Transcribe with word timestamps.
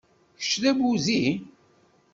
Kečč 0.39 0.53
d 0.61 0.63
abudi? 0.71 1.23